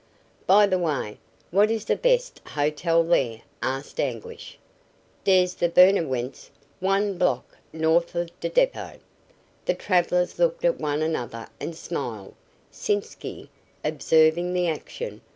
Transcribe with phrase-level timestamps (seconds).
[0.47, 1.19] "By the way,
[1.51, 4.57] what is the best hotel there?" asked Anguish.
[5.23, 8.97] "Dere's d' Burnowentz, one block north of d' depot."
[9.65, 12.33] The travelers looked at one another and smiled,
[12.71, 13.49] Sitzky
[13.83, 15.21] observing the action.